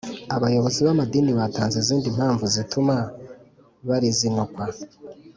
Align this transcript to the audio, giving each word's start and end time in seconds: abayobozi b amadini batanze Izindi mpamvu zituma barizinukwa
abayobozi 0.35 0.79
b 0.85 0.87
amadini 0.93 1.31
batanze 1.39 1.75
Izindi 1.83 2.07
mpamvu 2.15 2.43
zituma 2.55 2.95
barizinukwa 3.87 4.63